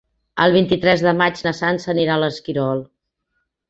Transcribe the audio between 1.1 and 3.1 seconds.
maig na Sança anirà a l'Esquirol.